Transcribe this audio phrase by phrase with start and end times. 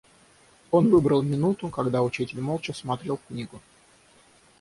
[0.71, 3.61] Он выбрал минуту, когда учитель молча смотрел в книгу.